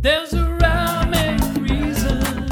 There's 0.00 0.32
a 0.32 0.44
rhyme 0.60 1.12
and 1.12 1.70
reason. 1.70 2.48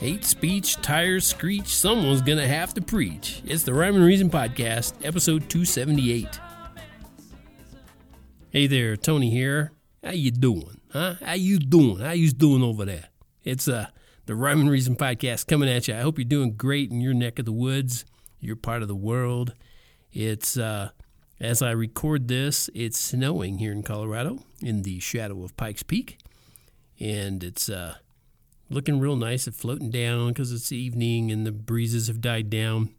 Hate 0.00 0.24
speech, 0.24 0.76
tires 0.76 1.26
screech, 1.26 1.66
someone's 1.66 2.22
gonna 2.22 2.48
have 2.48 2.72
to 2.74 2.80
preach. 2.80 3.42
It's 3.44 3.62
the 3.64 3.74
Rhyme 3.74 3.96
and 3.96 4.04
Reason 4.06 4.30
Podcast, 4.30 4.94
episode 5.04 5.50
278. 5.50 6.40
Hey 8.48 8.66
there, 8.66 8.96
Tony 8.96 9.28
here. 9.28 9.72
How 10.02 10.12
you 10.12 10.30
doing? 10.30 10.80
Huh? 10.90 11.16
How 11.22 11.34
you 11.34 11.58
doing? 11.58 11.98
How 11.98 12.12
you 12.12 12.30
doing 12.30 12.62
over 12.62 12.86
there? 12.86 13.10
It's 13.44 13.68
uh 13.68 13.88
the 14.24 14.34
Rhyme 14.34 14.60
and 14.60 14.70
Reason 14.70 14.96
Podcast 14.96 15.46
coming 15.46 15.68
at 15.68 15.88
you. 15.88 15.94
I 15.94 16.00
hope 16.00 16.16
you're 16.18 16.24
doing 16.24 16.54
great 16.54 16.90
in 16.90 17.02
your 17.02 17.12
neck 17.12 17.38
of 17.38 17.44
the 17.44 17.52
woods, 17.52 18.06
your 18.40 18.56
part 18.56 18.80
of 18.80 18.88
the 18.88 18.96
world. 18.96 19.52
It's 20.10 20.56
uh 20.56 20.92
as 21.38 21.60
I 21.60 21.72
record 21.72 22.28
this, 22.28 22.70
it's 22.74 22.98
snowing 22.98 23.58
here 23.58 23.72
in 23.72 23.82
Colorado 23.82 24.38
in 24.62 24.84
the 24.84 25.00
shadow 25.00 25.44
of 25.44 25.54
Pikes 25.58 25.82
Peak. 25.82 26.16
And 27.00 27.44
it's 27.44 27.68
uh 27.68 27.96
looking 28.70 29.00
real 29.00 29.16
nice. 29.16 29.46
It's 29.46 29.60
floating 29.60 29.90
down 29.90 30.28
because 30.28 30.52
it's 30.52 30.72
evening 30.72 31.30
and 31.30 31.46
the 31.46 31.52
breezes 31.52 32.08
have 32.08 32.20
died 32.20 32.50
down. 32.50 32.94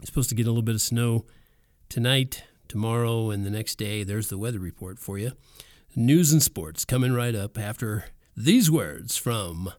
It's 0.00 0.10
supposed 0.10 0.28
to 0.30 0.34
get 0.34 0.46
a 0.46 0.50
little 0.50 0.62
bit 0.62 0.74
of 0.74 0.80
snow 0.80 1.26
tonight, 1.88 2.44
tomorrow, 2.68 3.30
and 3.30 3.44
the 3.44 3.50
next 3.50 3.76
day. 3.76 4.04
There's 4.04 4.28
the 4.28 4.38
weather 4.38 4.58
report 4.58 4.98
for 4.98 5.18
you. 5.18 5.32
News 5.96 6.32
and 6.32 6.42
sports 6.42 6.84
coming 6.84 7.12
right 7.12 7.34
up 7.34 7.56
after 7.58 8.06
these 8.36 8.70
words 8.70 9.16
from 9.16 9.72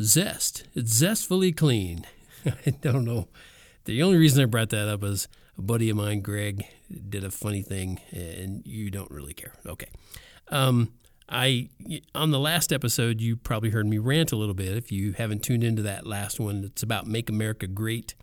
Zest. 0.00 0.64
It's 0.74 0.92
zestfully 0.92 1.52
clean. 1.52 2.06
I 2.46 2.70
don't 2.80 3.04
know. 3.04 3.28
The 3.84 4.02
only 4.02 4.18
reason 4.18 4.42
I 4.42 4.46
brought 4.46 4.70
that 4.70 4.88
up 4.88 5.02
is 5.02 5.28
a 5.56 5.62
buddy 5.62 5.90
of 5.90 5.96
mine, 5.96 6.20
Greg, 6.20 6.64
did 7.08 7.24
a 7.24 7.30
funny 7.30 7.62
thing, 7.62 8.00
and 8.12 8.64
you 8.64 8.90
don't 8.90 9.10
really 9.10 9.34
care. 9.34 9.54
Okay. 9.66 9.88
Um, 10.48 10.92
I 11.28 11.68
on 12.14 12.30
the 12.30 12.38
last 12.38 12.72
episode, 12.72 13.20
you 13.20 13.36
probably 13.36 13.70
heard 13.70 13.86
me 13.86 13.98
rant 13.98 14.32
a 14.32 14.36
little 14.36 14.54
bit. 14.54 14.76
If 14.76 14.90
you 14.90 15.12
haven't 15.12 15.42
tuned 15.42 15.62
into 15.62 15.82
that 15.82 16.06
last 16.06 16.40
one, 16.40 16.64
it's 16.64 16.82
about 16.82 17.06
"Make 17.06 17.28
America 17.28 17.66
Great," 17.66 18.14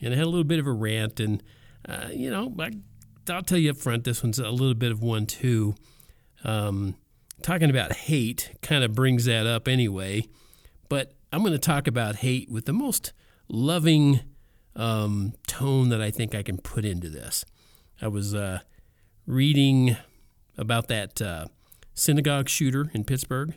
and 0.00 0.12
I 0.12 0.16
had 0.16 0.26
a 0.26 0.28
little 0.28 0.44
bit 0.44 0.58
of 0.58 0.66
a 0.66 0.72
rant. 0.72 1.18
And 1.18 1.42
uh, 1.88 2.08
you 2.12 2.30
know, 2.30 2.54
I, 2.58 2.72
I'll 3.30 3.42
tell 3.42 3.58
you 3.58 3.70
up 3.70 3.76
front, 3.78 4.04
this 4.04 4.22
one's 4.22 4.38
a 4.38 4.50
little 4.50 4.74
bit 4.74 4.92
of 4.92 5.02
one 5.02 5.26
too. 5.26 5.74
Um, 6.44 6.96
talking 7.42 7.70
about 7.70 7.92
hate 7.92 8.52
kind 8.62 8.84
of 8.84 8.94
brings 8.94 9.24
that 9.24 9.46
up 9.46 9.66
anyway, 9.66 10.28
but 10.88 11.14
I'm 11.32 11.40
going 11.40 11.52
to 11.52 11.58
talk 11.58 11.86
about 11.86 12.16
hate 12.16 12.50
with 12.50 12.66
the 12.66 12.72
most 12.72 13.12
loving 13.48 14.20
um, 14.76 15.32
tone 15.46 15.88
that 15.88 16.02
I 16.02 16.10
think 16.10 16.34
I 16.34 16.42
can 16.42 16.58
put 16.58 16.84
into 16.84 17.08
this. 17.08 17.44
I 18.00 18.08
was 18.08 18.34
uh, 18.34 18.60
reading 19.26 19.96
about 20.58 20.88
that 20.88 21.22
uh, 21.22 21.46
synagogue 21.94 22.48
shooter 22.48 22.90
in 22.92 23.04
Pittsburgh, 23.04 23.54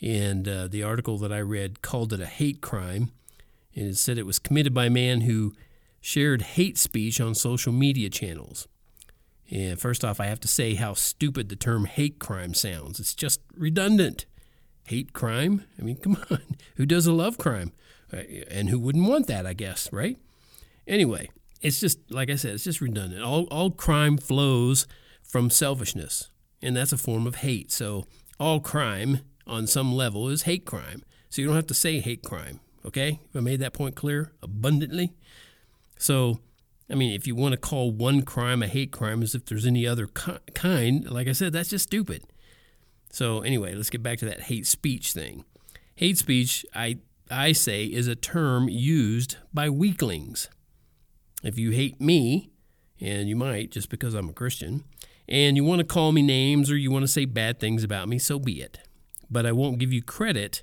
and 0.00 0.48
uh, 0.48 0.68
the 0.68 0.82
article 0.82 1.18
that 1.18 1.32
I 1.32 1.40
read 1.40 1.82
called 1.82 2.12
it 2.12 2.20
a 2.20 2.26
hate 2.26 2.60
crime, 2.60 3.12
and 3.74 3.86
it 3.86 3.96
said 3.96 4.18
it 4.18 4.26
was 4.26 4.38
committed 4.38 4.74
by 4.74 4.86
a 4.86 4.90
man 4.90 5.22
who 5.22 5.54
shared 6.00 6.42
hate 6.42 6.76
speech 6.76 7.20
on 7.20 7.34
social 7.34 7.72
media 7.72 8.10
channels. 8.10 8.66
And 9.50 9.78
first 9.78 10.04
off, 10.04 10.18
I 10.18 10.26
have 10.26 10.40
to 10.40 10.48
say 10.48 10.74
how 10.74 10.94
stupid 10.94 11.48
the 11.48 11.56
term 11.56 11.84
hate 11.84 12.18
crime 12.18 12.54
sounds. 12.54 12.98
It's 12.98 13.14
just 13.14 13.40
redundant. 13.54 14.26
Hate 14.86 15.12
crime? 15.12 15.64
I 15.78 15.82
mean, 15.82 15.96
come 16.02 16.16
on. 16.30 16.40
Who 16.76 16.86
does 16.86 17.06
a 17.06 17.12
love 17.12 17.38
crime? 17.38 17.72
Uh, 18.12 18.22
And 18.50 18.68
who 18.70 18.78
wouldn't 18.78 19.08
want 19.08 19.26
that, 19.28 19.46
I 19.46 19.52
guess, 19.52 19.92
right? 19.92 20.18
Anyway, 20.88 21.30
it's 21.60 21.78
just, 21.80 21.98
like 22.10 22.30
I 22.30 22.34
said, 22.34 22.54
it's 22.54 22.64
just 22.64 22.80
redundant. 22.80 23.22
All, 23.22 23.44
all 23.44 23.70
crime 23.70 24.16
flows 24.18 24.86
from 25.22 25.48
selfishness, 25.50 26.30
and 26.62 26.76
that's 26.76 26.92
a 26.92 26.98
form 26.98 27.26
of 27.26 27.36
hate. 27.36 27.70
So 27.72 28.06
all 28.38 28.60
crime 28.60 29.20
on 29.46 29.66
some 29.66 29.92
level 29.92 30.28
is 30.28 30.42
hate 30.42 30.64
crime. 30.64 31.02
So 31.28 31.40
you 31.40 31.48
don't 31.48 31.56
have 31.56 31.66
to 31.68 31.74
say 31.74 32.00
hate 32.00 32.22
crime, 32.22 32.60
okay? 32.84 33.20
I 33.34 33.40
made 33.40 33.60
that 33.60 33.72
point 33.72 33.94
clear 33.94 34.32
abundantly. 34.42 35.14
So, 35.98 36.40
I 36.90 36.94
mean, 36.94 37.12
if 37.14 37.26
you 37.26 37.34
want 37.34 37.52
to 37.52 37.58
call 37.58 37.90
one 37.90 38.22
crime 38.22 38.62
a 38.62 38.66
hate 38.66 38.92
crime 38.92 39.22
as 39.22 39.34
if 39.34 39.46
there's 39.46 39.66
any 39.66 39.86
other 39.86 40.06
ki- 40.06 40.38
kind, 40.54 41.10
like 41.10 41.28
I 41.28 41.32
said, 41.32 41.52
that's 41.52 41.70
just 41.70 41.84
stupid. 41.84 42.24
So, 43.10 43.40
anyway, 43.40 43.74
let's 43.74 43.90
get 43.90 44.02
back 44.02 44.18
to 44.18 44.24
that 44.26 44.42
hate 44.42 44.66
speech 44.66 45.12
thing. 45.12 45.44
Hate 45.94 46.18
speech, 46.18 46.66
I, 46.74 46.98
I 47.30 47.52
say, 47.52 47.84
is 47.84 48.08
a 48.08 48.16
term 48.16 48.68
used 48.68 49.36
by 49.54 49.70
weaklings. 49.70 50.48
If 51.42 51.58
you 51.58 51.70
hate 51.70 52.00
me, 52.00 52.50
and 53.00 53.28
you 53.28 53.36
might 53.36 53.70
just 53.70 53.88
because 53.88 54.14
I'm 54.14 54.28
a 54.28 54.32
Christian, 54.32 54.84
and 55.28 55.56
you 55.56 55.64
want 55.64 55.80
to 55.80 55.86
call 55.86 56.12
me 56.12 56.22
names 56.22 56.70
or 56.70 56.76
you 56.76 56.90
want 56.90 57.02
to 57.04 57.08
say 57.08 57.24
bad 57.24 57.60
things 57.60 57.84
about 57.84 58.08
me, 58.08 58.18
so 58.18 58.38
be 58.38 58.60
it. 58.60 58.80
But 59.30 59.46
I 59.46 59.52
won't 59.52 59.78
give 59.78 59.92
you 59.92 60.02
credit 60.02 60.62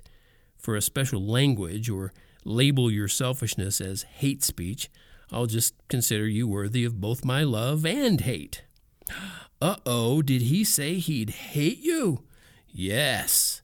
for 0.56 0.76
a 0.76 0.82
special 0.82 1.24
language 1.24 1.88
or 1.88 2.12
label 2.44 2.90
your 2.90 3.08
selfishness 3.08 3.80
as 3.80 4.02
hate 4.02 4.42
speech. 4.42 4.90
I'll 5.32 5.46
just 5.46 5.74
consider 5.88 6.26
you 6.26 6.46
worthy 6.46 6.84
of 6.84 7.00
both 7.00 7.24
my 7.24 7.42
love 7.42 7.84
and 7.86 8.20
hate. 8.20 8.62
Uh 9.62 9.76
oh, 9.84 10.22
did 10.22 10.40
he 10.40 10.64
say 10.64 10.94
he'd 10.94 11.28
hate 11.28 11.80
you? 11.80 12.24
Yes. 12.66 13.60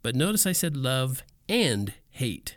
But 0.00 0.14
notice 0.14 0.46
I 0.46 0.52
said 0.52 0.74
love 0.74 1.22
and 1.50 1.92
hate. 2.10 2.56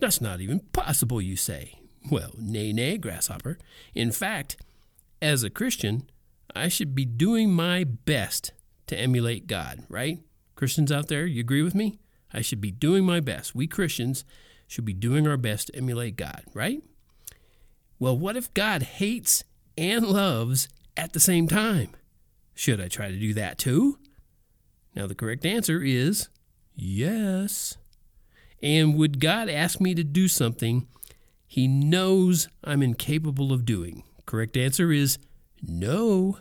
That's 0.00 0.20
not 0.20 0.40
even 0.40 0.58
possible, 0.72 1.20
you 1.20 1.36
say. 1.36 1.78
Well, 2.10 2.32
nay, 2.36 2.72
nay, 2.72 2.98
grasshopper. 2.98 3.58
In 3.94 4.10
fact, 4.10 4.56
as 5.22 5.44
a 5.44 5.50
Christian, 5.50 6.10
I 6.54 6.68
should 6.68 6.94
be 6.94 7.04
doing 7.04 7.52
my 7.52 7.84
best 7.84 8.52
to 8.86 8.98
emulate 8.98 9.46
God, 9.46 9.84
right? 9.88 10.20
Christians 10.54 10.92
out 10.92 11.08
there, 11.08 11.26
you 11.26 11.40
agree 11.40 11.62
with 11.62 11.74
me? 11.74 11.98
I 12.32 12.40
should 12.42 12.60
be 12.60 12.70
doing 12.70 13.04
my 13.04 13.20
best. 13.20 13.54
We 13.54 13.66
Christians 13.66 14.24
should 14.66 14.84
be 14.84 14.92
doing 14.92 15.26
our 15.26 15.36
best 15.36 15.68
to 15.68 15.76
emulate 15.76 16.16
God, 16.16 16.44
right? 16.52 16.82
Well, 17.98 18.16
what 18.16 18.36
if 18.36 18.52
God 18.54 18.82
hates 18.82 19.44
and 19.76 20.06
loves 20.06 20.68
at 20.96 21.12
the 21.12 21.20
same 21.20 21.48
time? 21.48 21.90
Should 22.54 22.80
I 22.80 22.88
try 22.88 23.10
to 23.10 23.18
do 23.18 23.34
that 23.34 23.58
too? 23.58 23.98
Now, 24.94 25.06
the 25.06 25.14
correct 25.14 25.44
answer 25.44 25.82
is 25.82 26.28
yes. 26.74 27.76
And 28.62 28.96
would 28.96 29.20
God 29.20 29.48
ask 29.48 29.80
me 29.80 29.94
to 29.94 30.04
do 30.04 30.28
something 30.28 30.86
he 31.46 31.66
knows 31.68 32.48
I'm 32.62 32.82
incapable 32.82 33.52
of 33.52 33.64
doing? 33.64 34.04
Correct 34.24 34.56
answer 34.56 34.92
is 34.92 35.18
no. 35.66 36.38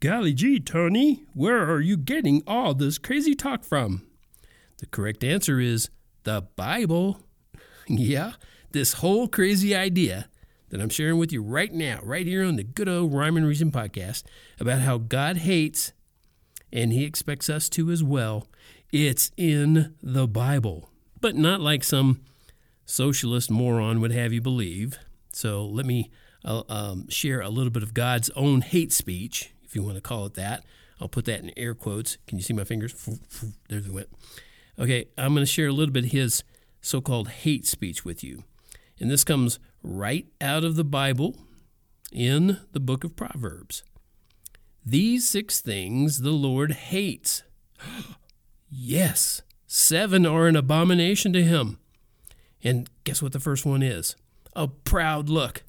Golly 0.00 0.34
gee, 0.34 0.60
Tony, 0.60 1.24
where 1.32 1.64
are 1.70 1.80
you 1.80 1.96
getting 1.96 2.42
all 2.46 2.74
this 2.74 2.98
crazy 2.98 3.34
talk 3.34 3.64
from? 3.64 4.06
The 4.78 4.86
correct 4.86 5.24
answer 5.24 5.60
is 5.60 5.88
the 6.24 6.42
Bible. 6.56 7.20
yeah, 7.88 8.32
this 8.72 8.94
whole 8.94 9.28
crazy 9.28 9.74
idea 9.74 10.28
that 10.70 10.80
I'm 10.80 10.88
sharing 10.88 11.18
with 11.18 11.32
you 11.32 11.42
right 11.42 11.72
now, 11.72 12.00
right 12.02 12.26
here 12.26 12.44
on 12.44 12.56
the 12.56 12.64
good 12.64 12.88
old 12.88 13.14
Rhyme 13.14 13.36
and 13.36 13.46
Reason 13.46 13.70
podcast, 13.70 14.24
about 14.58 14.80
how 14.80 14.98
God 14.98 15.38
hates 15.38 15.92
and 16.72 16.92
he 16.92 17.04
expects 17.04 17.48
us 17.48 17.68
to 17.70 17.90
as 17.90 18.02
well. 18.02 18.48
It's 18.92 19.30
in 19.36 19.94
the 20.02 20.26
Bible, 20.26 20.90
but 21.20 21.36
not 21.36 21.60
like 21.60 21.84
some 21.84 22.20
socialist 22.84 23.50
moron 23.50 24.00
would 24.00 24.12
have 24.12 24.32
you 24.32 24.40
believe. 24.40 24.98
So 25.32 25.64
let 25.64 25.86
me 25.86 26.10
uh, 26.44 26.62
um, 26.68 27.08
share 27.08 27.40
a 27.40 27.48
little 27.48 27.70
bit 27.70 27.82
of 27.82 27.94
God's 27.94 28.30
own 28.30 28.60
hate 28.60 28.92
speech, 28.92 29.52
if 29.62 29.74
you 29.74 29.82
want 29.82 29.96
to 29.96 30.00
call 30.00 30.26
it 30.26 30.34
that. 30.34 30.64
I'll 31.00 31.08
put 31.08 31.24
that 31.24 31.40
in 31.40 31.50
air 31.56 31.74
quotes. 31.74 32.18
Can 32.26 32.38
you 32.38 32.44
see 32.44 32.54
my 32.54 32.64
fingers? 32.64 32.94
There 33.68 33.80
they 33.80 33.90
went. 33.90 34.08
Okay, 34.78 35.06
I'm 35.16 35.34
going 35.34 35.44
to 35.44 35.50
share 35.50 35.68
a 35.68 35.72
little 35.72 35.92
bit 35.92 36.04
of 36.04 36.12
his 36.12 36.44
so 36.80 37.00
called 37.00 37.28
hate 37.28 37.66
speech 37.66 38.04
with 38.04 38.22
you. 38.22 38.44
And 39.00 39.10
this 39.10 39.24
comes 39.24 39.58
right 39.82 40.26
out 40.40 40.64
of 40.64 40.76
the 40.76 40.84
Bible 40.84 41.36
in 42.12 42.60
the 42.72 42.80
book 42.80 43.04
of 43.04 43.16
Proverbs. 43.16 43.82
These 44.84 45.28
six 45.28 45.60
things 45.60 46.20
the 46.20 46.30
Lord 46.30 46.72
hates. 46.72 47.42
yes, 48.70 49.42
seven 49.66 50.26
are 50.26 50.46
an 50.46 50.56
abomination 50.56 51.32
to 51.32 51.42
him. 51.42 51.78
And 52.62 52.88
guess 53.04 53.22
what 53.22 53.32
the 53.32 53.40
first 53.40 53.66
one 53.66 53.82
is? 53.82 54.16
A 54.54 54.68
proud 54.68 55.28
look. 55.28 55.62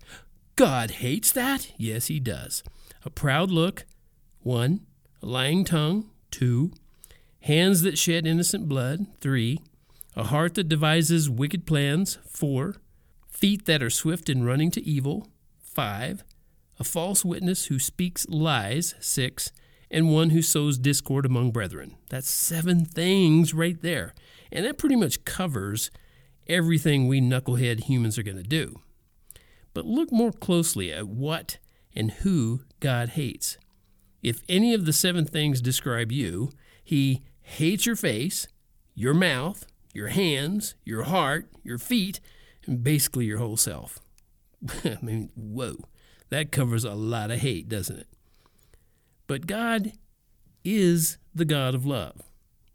God 0.56 0.92
hates 0.92 1.34
that? 1.34 1.72
Yes, 1.78 2.07
he 2.07 2.19
does. 2.19 2.63
A 3.04 3.10
proud 3.10 3.52
look, 3.52 3.86
one. 4.40 4.86
A 5.22 5.25
lying 5.25 5.66
tongue, 5.66 6.10
two. 6.31 6.72
Hands 7.42 7.81
that 7.81 7.98
shed 7.98 8.25
innocent 8.25 8.69
blood, 8.69 9.06
three. 9.19 9.60
A 10.16 10.24
heart 10.24 10.54
that 10.54 10.69
devises 10.69 11.30
wicked 11.30 11.66
plans, 11.66 12.19
four. 12.25 12.78
Feet 13.30 13.66
that 13.66 13.84
are 13.84 13.90
swift 13.90 14.30
in 14.30 14.46
running 14.46 14.72
to 14.72 14.88
evil, 14.88 15.28
five. 15.60 16.24
A 16.80 16.86
false 16.86 17.25
witness 17.25 17.66
who 17.66 17.78
speaks 17.78 18.25
lies, 18.30 18.96
six. 19.02 19.52
And 19.92 20.13
one 20.13 20.30
who 20.30 20.42
sows 20.42 20.78
discord 20.78 21.25
among 21.25 21.52
brethren. 21.52 21.96
That's 22.10 22.30
seven 22.30 22.86
things 22.86 23.54
right 23.54 23.81
there. 23.81 24.13
And 24.54 24.66
that 24.66 24.78
pretty 24.78 24.96
much 24.96 25.25
covers 25.25 25.92
everything 26.48 27.07
we 27.07 27.19
knucklehead 27.19 27.81
humans 27.81 28.18
are 28.18 28.24
going 28.24 28.38
to 28.38 28.44
do. 28.44 28.80
But 29.75 29.86
look 29.86 30.12
more 30.12 30.31
closely 30.31 30.92
at 30.92 31.07
what 31.07 31.60
and 31.94 32.10
who 32.10 32.62
God 32.80 33.10
hates. 33.10 33.57
If 34.24 34.42
any 34.50 34.74
of 34.74 34.86
the 34.86 34.94
seven 34.94 35.25
things 35.25 35.62
describe 35.62 36.12
you, 36.12 36.50
he 36.83 37.22
hates 37.42 37.86
your 37.86 37.98
face, 37.98 38.48
your 38.95 39.13
mouth, 39.13 39.68
your 39.94 40.07
hands, 40.07 40.75
your 40.86 41.04
heart, 41.04 41.50
your 41.62 41.77
feet, 41.77 42.22
and 42.66 42.83
basically 42.83 43.25
your 43.25 43.38
whole 43.38 43.57
self. 43.57 44.00
I 44.86 44.98
mean, 45.01 45.30
whoa, 45.36 45.75
that 46.30 46.54
covers 46.54 46.86
a 46.86 46.94
lot 46.94 47.30
of 47.30 47.39
hate, 47.39 47.68
doesn't 47.68 48.00
it? 48.00 48.07
But 49.28 49.45
God 49.45 49.92
is 50.63 51.18
the 51.36 51.45
God 51.45 51.75
of 51.75 51.86
love, 51.86 52.21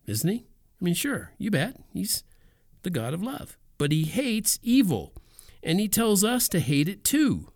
isn't 0.07 0.29
He? 0.29 0.45
I 0.81 0.85
mean, 0.85 0.95
sure, 0.95 1.33
you 1.39 1.51
bet. 1.51 1.77
He's 1.95 2.25
the 2.83 2.91
God 2.91 3.15
of 3.15 3.23
love. 3.23 3.57
But 3.79 3.91
He 3.91 4.05
hates 4.05 4.59
evil, 4.63 5.15
and 5.63 5.81
He 5.81 5.89
tells 5.89 6.25
us 6.25 6.49
to 6.49 6.61
hate 6.61 6.89
it 6.89 7.05
too. 7.05 7.49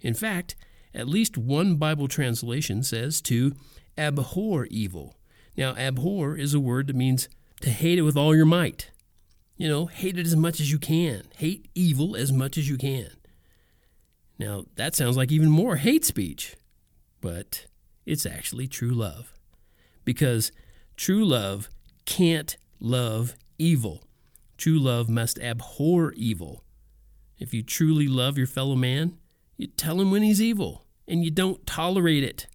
In 0.00 0.14
fact, 0.14 0.54
at 0.94 1.08
least 1.08 1.38
one 1.38 1.76
Bible 1.76 2.08
translation 2.08 2.82
says 2.82 3.20
to 3.22 3.54
abhor 3.96 4.66
evil. 4.66 5.16
Now, 5.56 5.74
abhor 5.76 6.36
is 6.36 6.54
a 6.54 6.60
word 6.60 6.86
that 6.86 6.96
means 6.96 7.28
to 7.60 7.70
hate 7.70 7.98
it 7.98 8.02
with 8.02 8.16
all 8.16 8.34
your 8.34 8.46
might. 8.46 8.90
You 9.56 9.68
know, 9.68 9.86
hate 9.86 10.18
it 10.18 10.26
as 10.26 10.36
much 10.36 10.60
as 10.60 10.72
you 10.72 10.78
can. 10.78 11.24
Hate 11.36 11.68
evil 11.74 12.16
as 12.16 12.32
much 12.32 12.58
as 12.58 12.68
you 12.68 12.76
can. 12.76 13.10
Now, 14.38 14.64
that 14.76 14.94
sounds 14.94 15.16
like 15.16 15.30
even 15.30 15.50
more 15.50 15.76
hate 15.76 16.04
speech, 16.04 16.56
but 17.20 17.66
it's 18.04 18.26
actually 18.26 18.66
true 18.66 18.90
love. 18.90 19.32
Because 20.04 20.50
true 20.96 21.24
love 21.24 21.68
can't 22.06 22.56
love 22.80 23.36
evil. 23.58 24.02
True 24.56 24.78
love 24.78 25.08
must 25.08 25.38
abhor 25.38 26.12
evil. 26.12 26.64
If 27.42 27.52
you 27.52 27.64
truly 27.64 28.06
love 28.06 28.38
your 28.38 28.46
fellow 28.46 28.76
man, 28.76 29.18
you 29.56 29.66
tell 29.66 30.00
him 30.00 30.12
when 30.12 30.22
he's 30.22 30.40
evil, 30.40 30.86
and 31.08 31.24
you 31.24 31.30
don't 31.32 31.66
tolerate 31.66 32.22
it. 32.22 32.46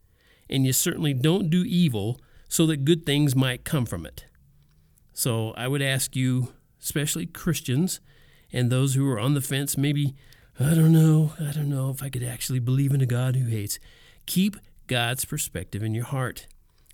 And 0.50 0.66
you 0.66 0.72
certainly 0.72 1.13
don't 1.13 1.50
do 1.50 1.66
evil 1.66 2.22
so 2.48 2.66
that 2.68 2.86
good 2.86 3.06
things 3.06 3.36
might 3.36 3.66
come 3.66 3.86
from 3.86 4.06
it. 4.06 4.25
So 5.12 5.51
I 5.57 5.68
would 5.68 5.81
ask 5.81 6.16
you, 6.16 6.54
especially 6.81 7.25
Christians 7.25 8.00
and 8.54 8.69
those 8.69 8.95
who 8.95 9.06
are 9.12 9.19
on 9.19 9.34
the 9.34 9.42
fence, 9.42 9.78
maybe, 9.78 10.16
I 10.57 10.74
don't 10.74 10.94
know, 10.94 11.33
I 11.38 11.51
don't 11.51 11.69
know 11.69 11.90
if 11.90 12.01
I 12.01 12.10
could 12.10 12.24
actually 12.24 12.60
believe 12.60 12.94
in 12.94 13.01
a 13.01 13.06
God 13.06 13.36
who 13.36 13.50
hates, 13.50 13.80
keep 14.25 14.56
God's 14.88 15.25
perspective 15.25 15.83
in 15.83 15.94
your 15.94 16.06
heart. 16.06 16.48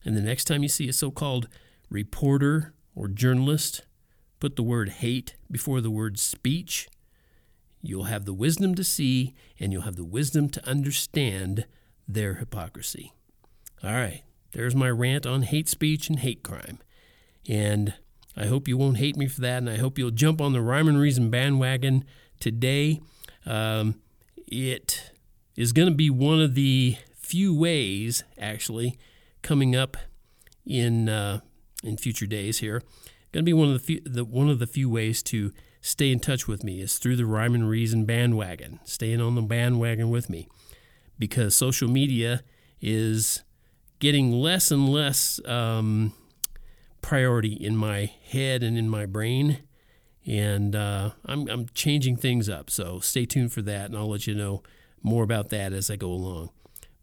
And 0.04 0.18
the 0.18 0.22
next 0.22 0.46
time 0.46 0.64
you 0.64 0.70
see 0.70 0.90
a 0.90 0.94
so 0.94 1.12
called 1.12 1.48
reporter 1.92 2.74
or 2.96 3.08
journalist 3.08 3.84
put 4.40 4.56
the 4.56 4.64
word 4.64 4.90
hate 4.90 5.36
before 5.52 5.80
the 5.80 5.92
word 5.92 6.18
speech, 6.18 6.90
you'll 7.84 8.06
have 8.06 8.26
the 8.26 8.34
wisdom 8.34 8.74
to 8.74 8.84
see 8.84 9.36
and 9.60 9.72
you'll 9.72 9.84
have 9.84 9.98
the 9.98 10.06
wisdom 10.06 10.50
to 10.50 10.68
understand 10.68 11.66
their 12.08 12.36
hypocrisy. 12.36 13.14
All 13.84 13.92
right, 13.92 14.24
there's 14.54 14.74
my 14.74 14.90
rant 14.90 15.26
on 15.26 15.44
hate 15.44 15.68
speech 15.68 16.10
and 16.10 16.20
hate 16.20 16.42
crime. 16.42 16.80
And 17.48 17.94
I 18.38 18.46
hope 18.46 18.68
you 18.68 18.78
won't 18.78 18.98
hate 18.98 19.18
me 19.18 19.28
for 19.28 19.42
that, 19.42 19.58
and 19.58 19.70
I 19.70 19.78
hope 19.78 20.00
you'll 20.00 20.12
jump 20.12 20.40
on 20.42 20.54
the 20.54 20.62
Rhyme 20.62 20.88
and 20.88 20.98
Reason 20.98 21.30
bandwagon 21.30 22.06
today. 22.40 23.02
Um, 23.46 23.96
it 24.48 25.12
is 25.58 25.74
going 25.74 25.90
to 25.90 25.94
be 25.94 26.10
one 26.10 26.42
of 26.42 26.56
the 26.56 26.96
few 27.20 27.54
ways, 27.54 28.24
actually, 28.40 28.98
coming 29.42 29.76
up 29.76 29.98
in 30.66 31.10
uh, 31.10 31.42
in 31.84 31.98
future 31.98 32.26
days 32.26 32.60
here. 32.60 32.82
Going 33.34 33.44
to 33.44 33.50
be 33.50 33.54
one 33.54 33.68
of 33.68 33.74
the, 33.74 33.80
few, 33.80 34.02
the 34.06 34.24
one 34.24 34.50
of 34.50 34.60
the 34.60 34.68
few 34.68 34.90
ways 34.90 35.22
to 35.24 35.52
stay 35.84 36.12
in 36.12 36.20
touch 36.20 36.48
with 36.48 36.64
me 36.64 36.82
is 36.82 36.98
through 36.98 37.18
the 37.18 37.26
Rhyme 37.26 37.54
and 37.54 37.70
Reason 37.70 38.06
bandwagon. 38.06 38.80
Staying 38.86 39.22
on 39.22 39.36
the 39.36 39.42
bandwagon 39.42 40.10
with 40.10 40.30
me, 40.30 40.48
because 41.20 41.54
social 41.54 41.90
media 41.90 42.42
is 42.82 43.44
getting 44.00 44.32
less 44.32 44.72
and 44.72 44.90
less 44.90 45.40
um, 45.46 46.14
priority 47.02 47.54
in 47.54 47.76
my 47.76 48.10
head 48.30 48.64
and 48.64 48.78
in 48.78 48.90
my 48.90 49.06
brain. 49.06 49.60
And 50.26 50.74
uh, 50.74 51.12
I'm, 51.26 51.50
I'm 51.50 51.68
changing 51.74 52.16
things 52.16 52.48
up. 52.48 52.70
So 52.70 53.00
stay 53.02 53.26
tuned 53.26 53.52
for 53.52 53.62
that, 53.64 53.88
and 53.88 53.98
I'll 53.98 54.10
let 54.10 54.26
you 54.26 54.34
know 54.34 54.64
more 55.04 55.24
about 55.24 55.50
that 55.50 55.74
as 55.74 55.92
I 55.92 55.98
go 55.98 56.08
along. 56.08 56.50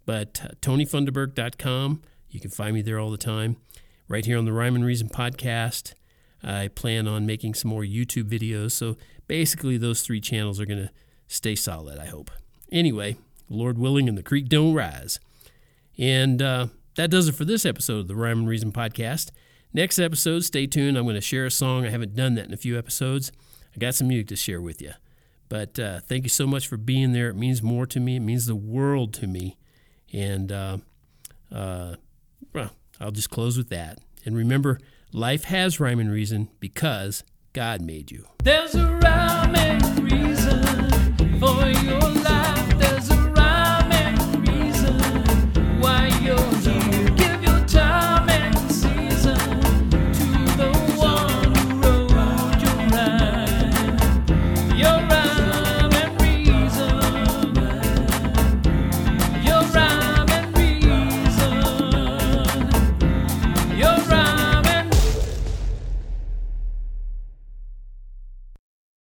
But 0.06 0.40
uh, 0.42 0.48
TonyFunderburk.com, 0.62 2.00
you 2.30 2.40
can 2.40 2.50
find 2.50 2.74
me 2.74 2.80
there 2.80 2.98
all 2.98 3.10
the 3.10 3.18
time. 3.18 3.58
Right 4.08 4.24
here 4.24 4.38
on 4.38 4.46
the 4.46 4.52
Rhyme 4.54 4.74
and 4.74 4.84
Reason 4.84 5.08
podcast, 5.08 5.92
I 6.42 6.68
plan 6.68 7.06
on 7.06 7.26
making 7.26 7.54
some 7.54 7.70
more 7.70 7.82
YouTube 7.82 8.24
videos. 8.24 8.72
So 8.72 8.96
basically, 9.26 9.76
those 9.76 10.02
three 10.02 10.20
channels 10.20 10.60
are 10.60 10.66
going 10.66 10.86
to 10.86 10.90
stay 11.28 11.54
solid, 11.54 11.98
I 11.98 12.06
hope. 12.06 12.30
Anyway, 12.72 13.16
Lord 13.48 13.78
willing, 13.78 14.08
and 14.08 14.16
the 14.16 14.22
creek 14.22 14.48
don't 14.48 14.74
rise. 14.74 15.20
And 15.98 16.40
uh, 16.40 16.68
that 16.96 17.10
does 17.10 17.28
it 17.28 17.34
for 17.34 17.44
this 17.44 17.66
episode 17.66 18.00
of 18.00 18.08
the 18.08 18.14
Rhyme 18.16 18.40
and 18.40 18.48
Reason 18.48 18.72
podcast. 18.72 19.30
Next 19.72 19.98
episode, 19.98 20.44
stay 20.44 20.66
tuned. 20.66 20.96
I'm 20.96 21.04
going 21.04 21.14
to 21.14 21.20
share 21.20 21.46
a 21.46 21.50
song. 21.50 21.86
I 21.86 21.90
haven't 21.90 22.16
done 22.16 22.34
that 22.34 22.46
in 22.46 22.54
a 22.54 22.56
few 22.56 22.78
episodes. 22.78 23.30
I 23.74 23.78
got 23.78 23.94
some 23.94 24.08
music 24.08 24.28
to 24.28 24.36
share 24.36 24.60
with 24.60 24.82
you. 24.82 24.92
But 25.48 25.78
uh, 25.78 26.00
thank 26.00 26.24
you 26.24 26.28
so 26.28 26.46
much 26.46 26.66
for 26.66 26.76
being 26.76 27.12
there. 27.12 27.28
It 27.28 27.36
means 27.36 27.62
more 27.62 27.86
to 27.86 28.00
me. 28.00 28.16
It 28.16 28.20
means 28.20 28.46
the 28.46 28.56
world 28.56 29.12
to 29.14 29.26
me. 29.26 29.56
And 30.12 30.50
uh, 30.50 30.78
uh, 31.52 31.96
well, 32.52 32.70
I'll 33.00 33.10
just 33.10 33.30
close 33.30 33.56
with 33.56 33.68
that. 33.70 33.98
And 34.24 34.36
remember, 34.36 34.78
life 35.12 35.44
has 35.44 35.80
rhyme 35.80 35.98
and 35.98 36.10
reason 36.10 36.48
because 36.60 37.24
God 37.52 37.80
made 37.80 38.10
you. 38.10 38.26
There's 38.42 38.74
a 38.74 38.86
rhyme 38.86 39.54
and 39.56 40.12
reason 40.12 41.38
for 41.38 41.66
your 41.66 41.99